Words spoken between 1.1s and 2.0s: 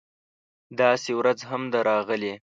ورځ هم ده